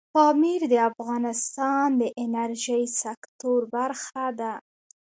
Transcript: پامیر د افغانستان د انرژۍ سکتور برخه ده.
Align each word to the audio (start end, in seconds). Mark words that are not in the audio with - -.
پامیر 0.15 0.61
د 0.71 0.75
افغانستان 0.89 1.87
د 2.01 2.03
انرژۍ 2.23 2.83
سکتور 3.03 3.61
برخه 3.75 4.25
ده. 4.39 4.53